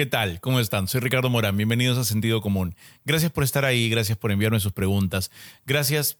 [0.00, 0.40] ¿Qué tal?
[0.40, 0.88] ¿Cómo están?
[0.88, 1.58] Soy Ricardo Morán.
[1.58, 2.74] Bienvenidos a Sentido Común.
[3.04, 5.30] Gracias por estar ahí, gracias por enviarme sus preguntas.
[5.66, 6.16] Gracias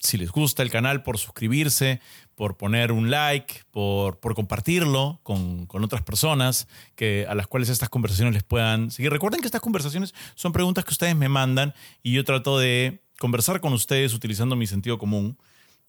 [0.00, 2.00] si les gusta el canal por suscribirse,
[2.34, 6.66] por poner un like, por, por compartirlo con, con, otras personas
[6.96, 9.12] que, a las cuales estas conversaciones les puedan seguir.
[9.12, 13.60] Recuerden que estas conversaciones son preguntas que ustedes me mandan y yo trato de conversar
[13.60, 15.38] con ustedes utilizando mi sentido común.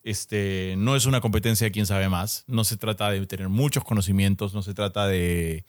[0.04, 2.44] Este, no es una competencia de quién sabe más.
[2.46, 5.66] No se trata de tener muchos conocimientos, no se trata de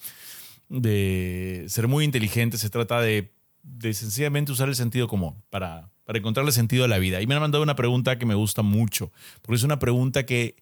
[0.68, 3.32] de ser muy inteligente, se trata de,
[3.82, 7.20] sencillamente usar el sentido común para, para encontrarle sentido a la vida.
[7.20, 10.56] Y me han mandado una pregunta que me gusta mucho, porque es una pregunta que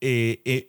[0.00, 0.66] eh, eh,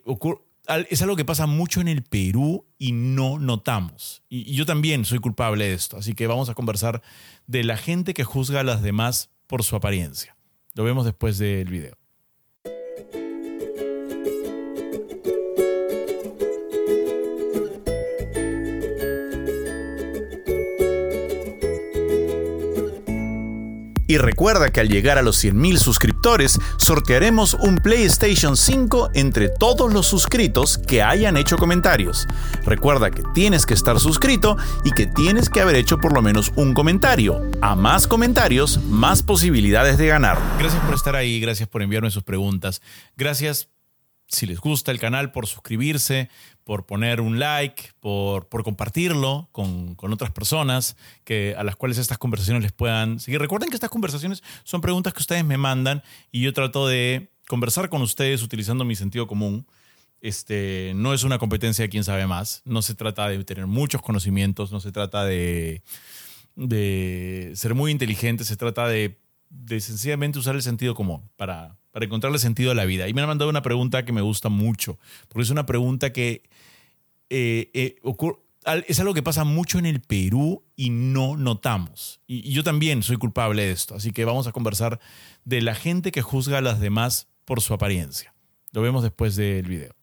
[0.89, 4.23] es algo que pasa mucho en el Perú y no notamos.
[4.29, 7.01] Y, y, yo también soy culpable de esto, así que vamos a conversar
[7.47, 10.37] de la gente que juzga a las demás por su apariencia.
[10.75, 12.02] Lo vemos después del video.
[24.13, 29.91] Y recuerda que al llegar a los 100.000 suscriptores, sortearemos un PlayStation 5 entre todos
[29.91, 32.27] los suscritos que hayan hecho comentarios.
[32.63, 36.51] Recuerda que tienes que estar suscrito y que tienes que haber hecho por lo menos
[36.55, 37.41] un comentario.
[37.59, 40.37] A más comentarios, más posibilidades de ganar.
[40.59, 42.83] Gracias por estar ahí, gracias por enviarme sus preguntas.
[43.17, 43.72] Gracias
[44.27, 46.29] si les gusta el canal, por suscribirse,
[46.63, 51.97] por poner un like, por, por compartirlo con, con, otras personas que, a las cuales
[51.97, 53.39] estas conversaciones les puedan seguir.
[53.39, 57.89] Recuerden que estas conversaciones son preguntas que ustedes me mandan y yo trato de conversar
[57.89, 59.67] con ustedes utilizando mi sentido común.
[60.21, 62.61] Este, no es una competencia de quién sabe más.
[62.65, 65.83] No se trata de tener muchos conocimientos, no se trata de,
[66.55, 69.19] de ser muy inteligente, se trata de,
[69.53, 73.07] de sencillamente usar el sentido común para, para encontrarle sentido a la vida.
[73.07, 76.43] Y me han mandado una pregunta que me gusta mucho, porque es una pregunta que
[77.29, 77.95] eh, eh,
[78.87, 82.19] es algo que pasa mucho en el Perú y no notamos.
[82.27, 84.99] Y, y, yo también soy culpable de esto, así que vamos a conversar
[85.45, 88.33] de la gente que juzga a las demás por su apariencia.
[88.71, 89.93] Lo vemos después del video.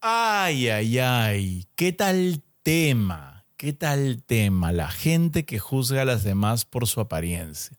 [0.00, 3.33] Ay, ay, ay, ¿qué tal tema?
[3.64, 4.72] ¿Qué tal tema?
[4.72, 7.74] La gente que juzga a las demás por su apariencia.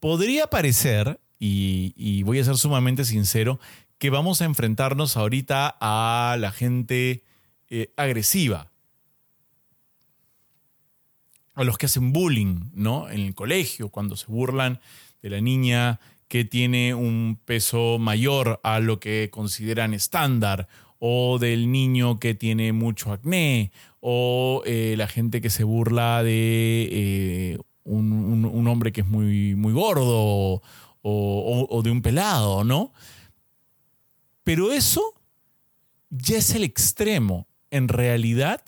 [0.00, 3.60] Podría parecer, y, voy a ser sumamente sincero,
[3.98, 7.22] que vamos a enfrentarnos ahorita a la gente
[7.68, 8.72] eh, agresiva,
[11.52, 13.10] a los que hacen bullying, ¿no?
[13.10, 14.80] En el colegio, cuando se burlan
[15.20, 20.66] de la niña que tiene un peso mayor a lo que consideran estándar,
[20.98, 23.70] o del niño que tiene mucho acné,
[24.08, 29.72] o eh, la gente que se burla de eh, un, hombre que es muy, muy
[29.72, 30.62] gordo,
[31.02, 32.92] o, de un pelado, ¿no?
[34.44, 35.02] Pero eso
[36.08, 37.48] ya es el extremo.
[37.72, 38.62] En realidad,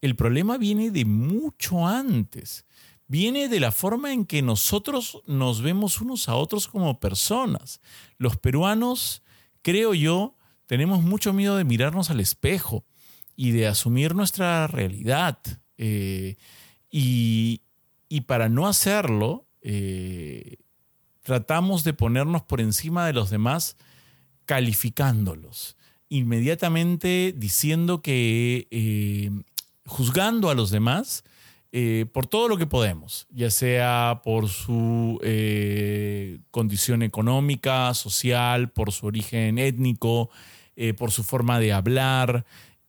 [0.00, 2.64] el problema viene de mucho antes.
[3.08, 7.80] Viene de la forma en que nosotros nos vemos unos a otros como personas.
[8.16, 9.24] Los peruanos,
[9.60, 12.84] creo yo, tenemos mucho miedo de mirarnos al espejo
[13.36, 15.38] y de asumir nuestra realidad.
[15.78, 16.36] Eh,
[16.90, 17.60] y,
[18.26, 20.56] para no hacerlo, eh,
[21.22, 23.76] tratamos de ponernos por encima de los demás
[24.44, 25.76] calificándolos,
[26.08, 29.30] inmediatamente diciendo que, eh,
[29.86, 31.24] juzgando a los demás,
[32.12, 35.18] por todo lo que podemos, ya sea por su
[36.52, 40.30] condición económica, social, por su origen étnico,
[40.96, 42.44] por su forma de hablar,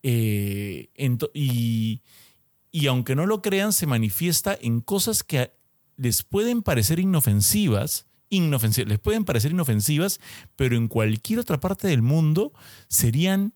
[0.08, 0.90] eh,
[1.34, 5.52] y, aunque no lo crean, se manifiesta en cosas que
[5.98, 10.20] les pueden parecer inofensivas, les pueden parecer inofensivas,
[10.56, 12.54] pero en cualquier otra parte del mundo
[12.88, 13.56] serían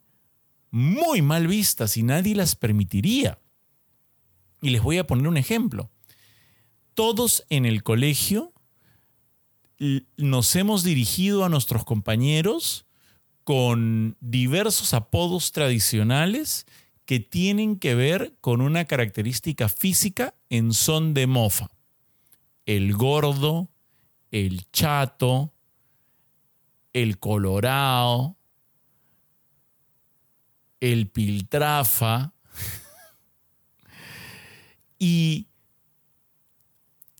[0.71, 3.37] muy mal vistas y nadie las permitiría.
[4.59, 5.91] Y les voy a poner un ejemplo.
[6.95, 8.53] Todos en el colegio
[10.17, 12.87] nos hemos dirigido a nuestros compañeros
[13.49, 16.67] con diversos apodos tradicionales
[17.07, 21.71] que tienen que ver con una característica física en son de mofa.
[22.67, 23.71] El gordo,
[24.29, 25.51] el chato,
[26.93, 28.37] el colorado,
[30.79, 32.35] el piltrafa.
[34.99, 35.47] y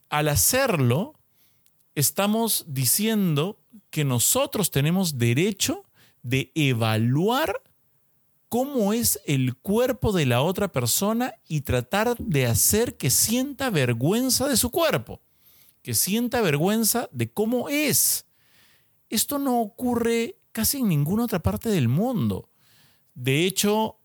[0.09, 1.15] al hacerlo,
[1.95, 3.59] estamos diciendo
[3.89, 5.88] que nosotros tenemos derecho
[6.24, 7.62] de evaluar
[8.50, 14.48] cómo es el cuerpo de la otra persona y tratar de hacer que sienta vergüenza
[14.48, 15.21] de su cuerpo,
[15.83, 18.25] que sienta vergüenza de cómo es.
[19.10, 22.50] Esto no ocurre casi en ninguna otra parte del mundo.
[23.13, 24.00] De hecho,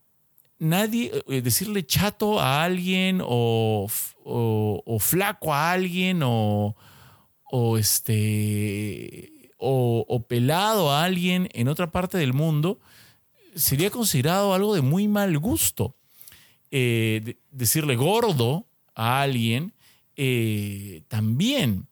[0.59, 3.87] nadie, eh, decirle chato a alguien o,
[4.23, 6.75] o, flaco a alguien o,
[7.51, 12.79] o este, o, pelado a alguien en otra parte del mundo
[13.55, 15.95] sería considerado algo de muy mal gusto.
[16.71, 19.73] Eh, decirle gordo a alguien
[20.17, 21.87] eh, también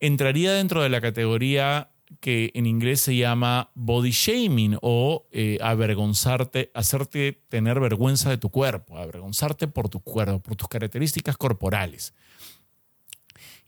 [0.00, 6.70] entraría dentro de la categoría que en inglés se llama body shaming o eh, avergonzarte,
[6.74, 12.14] hacerte tener vergüenza de tu cuerpo, avergonzarte por tu cuerpo, por tus características corporales.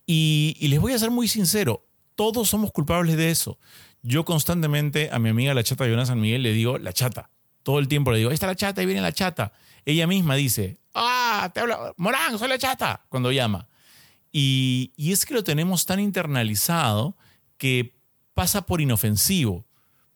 [0.06, 3.58] Y, les voy a ser muy sincero, todos somos culpables de eso.
[4.02, 7.30] Yo constantemente a mi amiga la chata Joana San Miguel le digo la chata.
[7.62, 9.52] Todo el tiempo le digo, esta es la chata y viene la chata.
[9.84, 13.68] Ella misma dice, ah, te habla, Morán, soy la chata, cuando llama.
[14.30, 17.16] Y, y es que lo tenemos tan internalizado
[17.56, 17.94] que
[18.34, 19.66] pasa por inofensivo,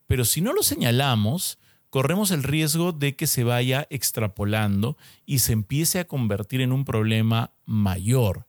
[0.06, 1.58] pero si no lo señalamos,
[1.90, 6.84] corremos el riesgo de que se vaya extrapolando y se empiece a convertir en un
[6.84, 8.46] problema mayor.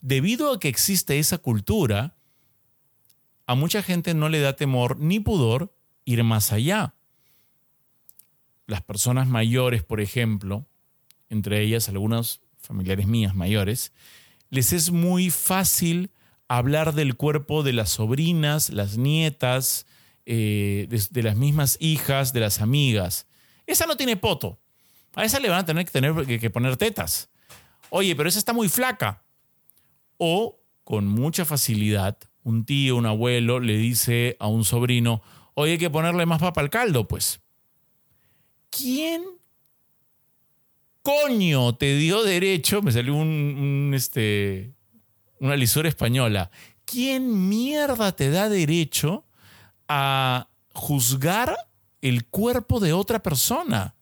[0.00, 2.13] Debido a que existe esa cultura,
[3.46, 5.74] a mucha gente no le da temor ni pudor
[6.04, 6.94] ir más allá.
[8.66, 10.66] Las personas mayores, por ejemplo,
[11.28, 13.92] entre ellas algunos familiares mías mayores,
[14.50, 16.10] les es muy fácil
[16.48, 19.86] hablar del cuerpo de las sobrinas, las nietas,
[20.26, 23.26] eh, de, las mismas hijas, de las amigas.
[23.66, 24.58] Esa no tiene poto.
[25.14, 27.30] A esa le van a tener que, tener que poner tetas.
[27.90, 29.22] Oye, pero esa está muy flaca.
[30.16, 35.22] O con mucha facilidad, un tío, un abuelo le dice a un sobrino,
[35.54, 37.40] oye, hay que ponerle más papa al caldo, pues.
[38.70, 39.22] ¿Quién
[41.02, 42.82] coño te dio derecho?
[42.82, 44.74] Me salió un este,
[45.40, 46.50] una lisura española.
[46.84, 49.24] ¿Quién mierda te da derecho
[49.88, 51.56] a juzgar
[52.02, 53.94] el cuerpo de otra persona?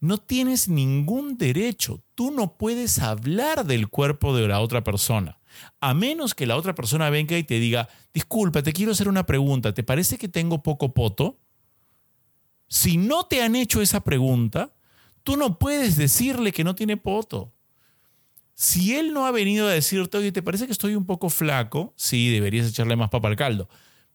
[0.00, 2.02] No tienes ningún derecho.
[2.14, 5.37] Tú no puedes hablar del cuerpo de la otra persona.
[5.80, 9.26] A menos que la otra persona venga y te diga, disculpa, te quiero hacer una
[9.26, 9.74] pregunta.
[9.74, 11.38] ¿Te parece que tengo poco poto?
[12.68, 14.74] Si no te han hecho esa pregunta,
[15.22, 17.54] tú no puedes decirle que no tiene poto.
[18.54, 21.94] Si él no ha venido a decirte, oye, ¿te parece que estoy un poco flaco?
[21.96, 23.68] Sí, deberías echarle más papa al caldo.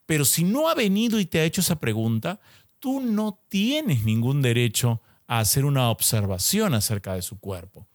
[0.06, 2.40] Pero si no ha venido y te ha hecho esa pregunta,
[2.80, 7.88] tú no tienes ningún derecho a hacer una observación acerca de su cuerpo.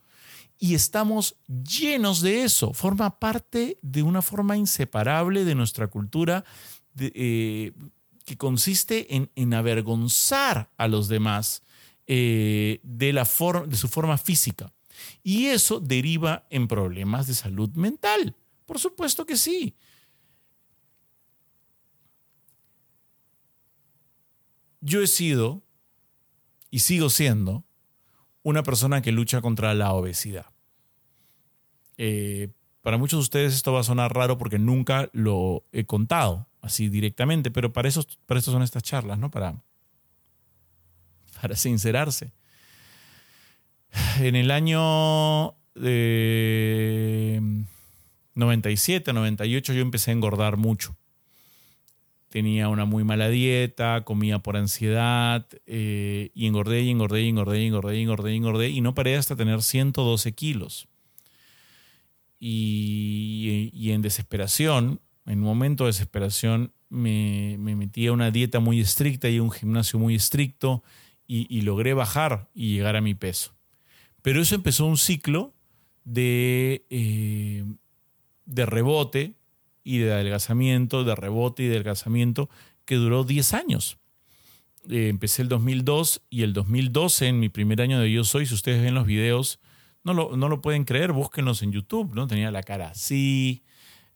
[0.59, 2.73] Y estamos llenos de eso.
[2.73, 6.45] Forma parte de una forma inseparable de nuestra cultura
[6.99, 7.73] eh,
[8.25, 11.63] que consiste en, avergonzar a los demás
[12.07, 13.27] eh, de, la
[13.67, 14.73] de su forma física.
[15.23, 18.35] Y eso deriva en problemas de salud mental.
[18.67, 19.77] Por supuesto que sí.
[24.81, 25.63] Yo he sido
[26.71, 27.65] y sigo siendo
[28.43, 30.47] una persona que lucha contra la obesidad.
[31.97, 32.49] Eh,
[32.83, 36.89] para muchos de ustedes esto va a sonar raro porque nunca lo he contado así
[36.89, 39.31] directamente, pero para eso, para son estas charlas, ¿no?
[39.31, 39.63] Para,
[41.41, 42.33] para sincerarse.
[44.21, 47.41] En el año de
[48.35, 50.97] 97, 98 yo empecé a engordar mucho.
[52.29, 57.63] Tenía una muy mala dieta, comía por ansiedad eh, y engordé y engordé y engordé
[57.63, 60.89] y engordé y engordé y engordé y no paré hasta tener 112 kilos.
[62.41, 69.29] Y, en desesperación, en un momento de desesperación, me, metí a una dieta muy estricta
[69.29, 70.85] y a un gimnasio muy estricto
[71.27, 73.59] y logré bajar y llegar a mi peso.
[74.23, 75.55] Pero eso empezó un ciclo
[76.05, 77.65] de, eh,
[78.47, 79.35] de rebote
[79.89, 82.51] y de adelgazamiento, de rebote y de adelgazamiento
[82.85, 83.97] que duró 10 años.
[84.91, 88.53] Eh, empecé el 2002 y el 2012, en mi primer año de Yo Soy, si
[88.53, 89.61] ustedes ven los videos,
[90.05, 92.27] no lo, no lo pueden creer, búsquenlos en YouTube, ¿no?
[92.27, 93.63] Tenía la cara así,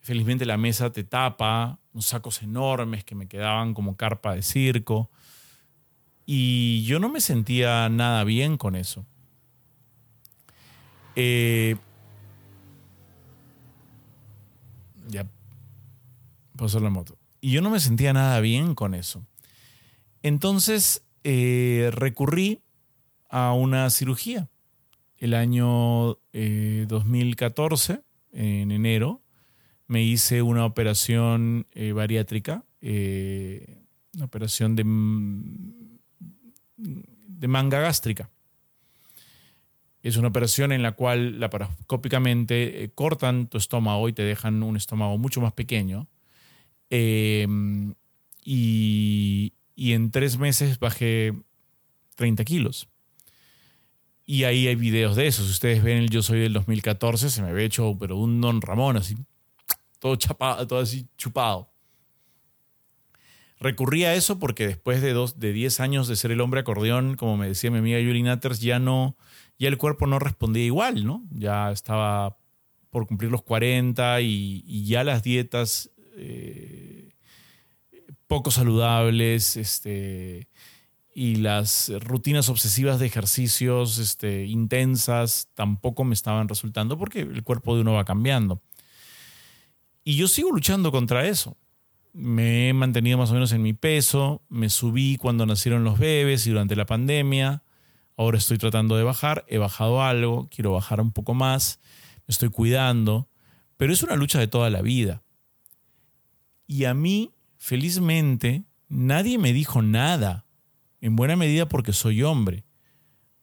[0.00, 5.10] felizmente la mesa te tapa, unos sacos enormes que me quedaban como carpa de circo.
[6.26, 9.06] Y yo no me sentía nada bien con eso.
[11.16, 11.76] Eh,
[15.08, 15.26] ya
[16.56, 17.18] pasó la moto.
[17.40, 19.26] Y yo no me sentía nada bien con eso.
[20.22, 22.62] Entonces eh, recurrí
[23.28, 24.48] a una cirugía.
[25.16, 27.92] El año 2014,
[28.32, 29.22] eh, en enero,
[29.86, 34.82] me hice una operación bariátrica, una operación de,
[36.76, 38.30] de manga gástrica.
[40.02, 44.76] Es una operación en la cual laparoscópicamente eh, cortan tu estómago y te dejan un
[44.76, 46.08] estómago mucho más pequeño.
[46.94, 47.94] Em,
[48.44, 51.32] y, en tres meses bajé
[52.16, 52.86] 30 kilos.
[54.26, 55.42] Y ahí hay videos de eso.
[55.42, 58.60] Si ustedes ven el Yo Soy del 2014, se me ve hecho, pero un Don
[58.60, 59.16] Ramón así,
[60.00, 61.70] todo chapado, todo así chupado.
[63.58, 67.16] Recurrí a eso porque después de, dos, de 10 años de ser el hombre acordeón,
[67.16, 69.16] como me decía mi amiga Yuri Natters, ya no,
[69.58, 71.24] ya el cuerpo no respondía igual, ¿no?
[71.30, 72.36] Ya estaba
[72.92, 77.12] por cumplir los 40 y, ya las dietas eh,
[78.26, 80.48] poco saludables, este,
[81.14, 87.74] y las rutinas obsesivas de ejercicios este, intensas tampoco me estaban resultando porque el cuerpo
[87.74, 88.62] de uno va cambiando.
[90.04, 91.56] Y yo sigo luchando contra eso.
[92.12, 96.46] Me he mantenido más o menos en mi peso, me subí cuando nacieron los bebés
[96.46, 97.62] y durante la pandemia.
[98.16, 101.80] Ahora estoy tratando de bajar, he bajado algo, quiero bajar un poco más,
[102.26, 103.28] me estoy cuidando,
[103.76, 105.21] pero es una lucha de toda la vida.
[106.72, 110.46] Y a mí, felizmente, nadie me dijo nada,
[111.02, 112.64] en buena medida porque soy hombre.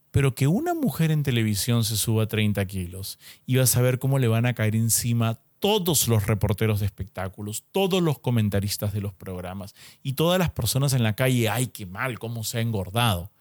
[0.10, 4.18] Pero que una mujer en televisión se suba 30 kilos y vas a ver cómo
[4.18, 9.14] le van a caer encima todos los reporteros de espectáculos, todos los comentaristas de los
[9.14, 13.32] programas y todas las personas en la calle, ay, qué mal, cómo se ha engordado.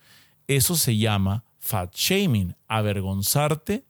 [0.49, 3.87] Eso se llama fat shaming, avergonzarte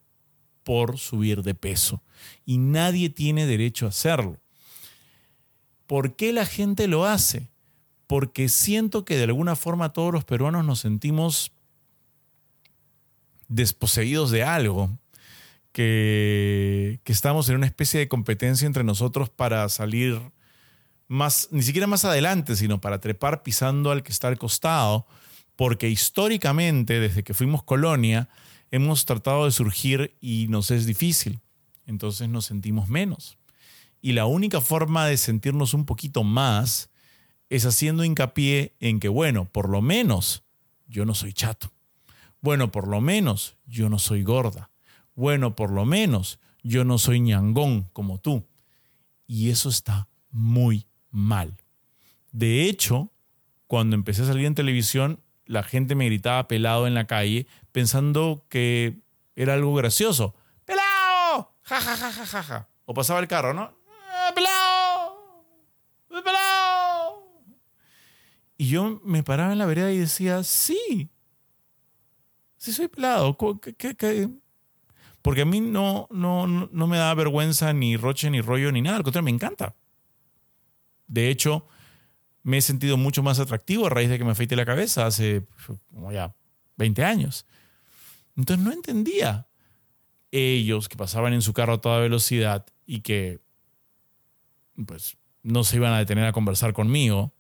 [0.62, 2.04] por subir de peso.
[2.46, 4.38] Y nadie tiene derecho a hacerlo.
[5.88, 7.48] ¿Por qué la gente lo hace?
[8.06, 11.50] Porque siento que de alguna forma todos los peruanos nos sentimos
[13.48, 14.98] desposeídos de algo
[15.72, 20.20] que, estamos en una especie de competencia entre nosotros para salir
[21.08, 25.06] más, ni siquiera más adelante, sino para trepar pisando al que está al costado,
[25.56, 28.28] porque históricamente, desde que fuimos colonia,
[28.70, 31.40] hemos tratado de surgir y nos es difícil.
[31.86, 33.38] Entonces nos sentimos menos.
[34.00, 36.90] Y la única forma de sentirnos un poquito más
[37.50, 40.44] es haciendo hincapié en que, bueno, por lo menos
[40.86, 41.72] yo no soy chato.
[42.40, 44.70] Bueno, por lo menos yo no soy gorda
[45.18, 48.46] bueno, por lo menos yo no soy ñangón como tú.
[49.26, 51.56] Y eso está muy mal.
[52.30, 53.10] De hecho,
[53.66, 58.46] cuando empecé a salir en televisión, la gente me gritaba pelado en la calle pensando
[58.48, 59.00] que
[59.34, 60.36] era algo gracioso.
[60.64, 61.52] ¡Pelado!
[61.62, 62.68] ¡Ja, ja, ja, ja, ja!
[62.84, 63.74] O pasaba el carro, ¿no?
[64.28, 66.22] ¡Ah, ¡Pelado!
[66.22, 67.42] ¡Pelado!
[68.58, 71.08] Y yo me paraba en la vereda y decía, sí,
[72.56, 73.38] sí soy pelado.
[73.60, 74.28] ¿Qué, qué,
[75.22, 78.98] porque a mí no, no, no me da vergüenza ni roche, ni rollo, ni nada.
[78.98, 79.74] Al contrario, me encanta.
[81.06, 81.66] De hecho,
[82.42, 85.46] me he sentido mucho más atractivo a raíz de que me afeité la cabeza hace
[85.88, 86.34] como ya
[86.76, 87.46] 20 años.
[88.36, 89.46] Entonces no entendía.
[90.30, 93.40] Ellos que pasaban en su carro a toda velocidad y que
[94.86, 97.32] pues no se iban a detener a conversar conmigo,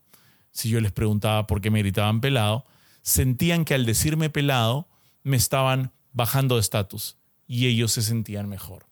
[0.50, 2.64] si yo les preguntaba por qué me gritaban pelado,
[3.02, 4.88] sentían que al decirme pelado
[5.22, 7.16] me estaban bajando de estatus
[7.46, 8.86] y ellos se sentían mejor.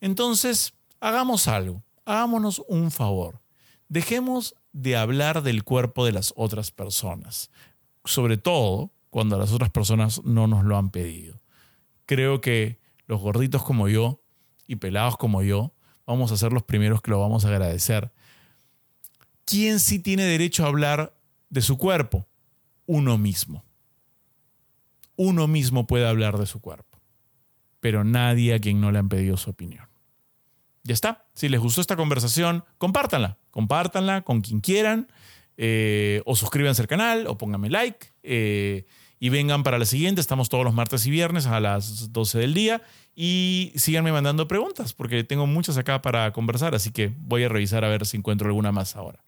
[0.00, 3.40] Entonces, hagamos algo, hagámonos un favor.
[3.88, 7.50] Dejemos de hablar del cuerpo de las otras personas,
[8.04, 11.40] sobre todo cuando las otras personas no nos lo han pedido.
[12.06, 14.22] Creo que los gorditos como yo
[14.66, 15.72] y pelados como yo
[16.08, 18.10] vamos a ser los primeros que lo vamos a agradecer.
[19.44, 21.16] ¿Quién sí tiene derecho a hablar
[21.48, 22.26] de su cuerpo?
[22.86, 23.64] Uno mismo.
[25.14, 26.88] Uno mismo puede hablar de su cuerpo
[27.80, 29.86] pero nadie a quien no le han pedido su opinión.
[30.82, 31.26] Ya está.
[31.34, 33.38] Si les gustó esta conversación, compártanla.
[33.50, 35.08] Compártanla con quien quieran.
[35.56, 38.12] Eh, o suscríbanse al canal o pónganme like.
[38.22, 38.86] Eh,
[39.20, 40.20] y vengan para la siguiente.
[40.20, 42.82] Estamos todos los martes y viernes a las 12 del día.
[43.14, 46.74] Y síganme mandando preguntas porque tengo muchas acá para conversar.
[46.74, 49.24] Así que voy a revisar a ver si encuentro alguna más ahora.